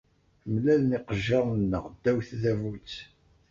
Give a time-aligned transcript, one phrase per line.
[0.53, 2.91] Mlalen yiqejjiren-nneɣ ddaw tdabut.